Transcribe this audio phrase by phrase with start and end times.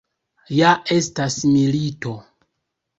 [0.59, 2.19] Ja estas milito!